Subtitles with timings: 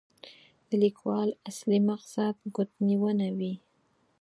[0.69, 3.53] د لیکوال اصلي مقصد ګوتنیونه وي.